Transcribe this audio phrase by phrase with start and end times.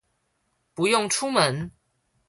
[0.73, 1.71] 不用出門